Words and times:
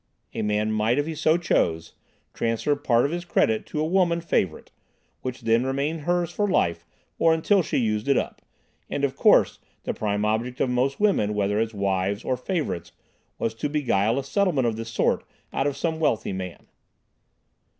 A 0.33 0.41
man 0.41 0.71
might, 0.71 0.97
if 0.97 1.05
he 1.05 1.13
so 1.13 1.37
chose, 1.37 1.93
transfer 2.33 2.75
part 2.75 3.05
of 3.05 3.11
his 3.11 3.23
credit 3.23 3.67
to 3.67 3.79
a 3.79 3.85
woman 3.85 4.19
favorite, 4.19 4.71
which 5.21 5.41
then 5.41 5.63
remained 5.63 6.01
hers 6.01 6.31
for 6.31 6.47
life 6.47 6.87
or 7.19 7.35
until 7.35 7.61
she 7.61 7.77
used 7.77 8.07
it 8.07 8.17
up, 8.17 8.41
and 8.89 9.03
of 9.03 9.15
course, 9.15 9.59
the 9.83 9.93
prime 9.93 10.25
object 10.25 10.59
of 10.59 10.71
most 10.71 10.99
women, 10.99 11.35
whether 11.35 11.59
as 11.59 11.75
wives, 11.75 12.23
or 12.23 12.35
favorites, 12.35 12.93
was 13.37 13.53
to 13.53 13.69
beguile 13.69 14.17
a 14.17 14.23
settlement 14.23 14.65
of 14.65 14.75
this 14.75 14.89
sort 14.89 15.23
out 15.53 15.67
of 15.67 15.77
some 15.77 15.99
wealthy 15.99 16.33
man. 16.33 16.65